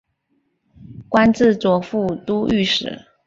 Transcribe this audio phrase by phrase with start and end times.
[1.09, 3.05] 官至左副都御史。